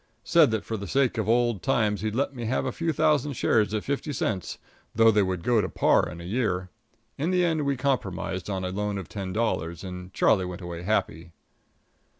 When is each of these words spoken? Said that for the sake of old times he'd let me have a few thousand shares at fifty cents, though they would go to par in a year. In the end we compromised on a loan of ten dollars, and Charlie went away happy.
Said 0.23 0.49
that 0.49 0.65
for 0.65 0.77
the 0.77 0.87
sake 0.87 1.19
of 1.19 1.29
old 1.29 1.61
times 1.61 2.01
he'd 2.01 2.15
let 2.15 2.33
me 2.35 2.45
have 2.45 2.65
a 2.65 2.71
few 2.71 2.91
thousand 2.91 3.33
shares 3.33 3.71
at 3.71 3.83
fifty 3.83 4.11
cents, 4.11 4.57
though 4.95 5.11
they 5.11 5.21
would 5.21 5.43
go 5.43 5.61
to 5.61 5.69
par 5.69 6.09
in 6.09 6.19
a 6.19 6.23
year. 6.23 6.71
In 7.19 7.29
the 7.29 7.45
end 7.45 7.67
we 7.67 7.77
compromised 7.77 8.49
on 8.49 8.65
a 8.65 8.69
loan 8.71 8.97
of 8.97 9.07
ten 9.07 9.31
dollars, 9.31 9.83
and 9.83 10.11
Charlie 10.11 10.45
went 10.45 10.61
away 10.61 10.81
happy. 10.81 11.33